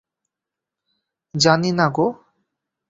জানি 1.33 1.69
না 1.71 1.87
গো। 1.95 2.07